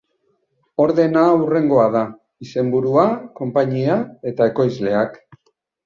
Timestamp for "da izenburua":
1.97-3.07